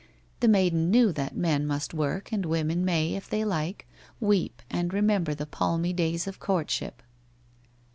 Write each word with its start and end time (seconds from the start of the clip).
The 0.39 0.47
maiden 0.47 0.89
knew 0.89 1.11
that 1.11 1.37
men 1.37 1.67
must 1.67 1.93
work 1.93 2.31
and 2.31 2.43
women 2.43 2.83
may, 2.83 3.13
if 3.13 3.29
they 3.29 3.45
like, 3.45 3.87
weep, 4.19 4.63
and 4.67 4.91
remember 4.91 5.35
the 5.35 5.45
palmy 5.45 5.93
days 5.93 6.25
of 6.25 6.39
courtship 6.39 7.03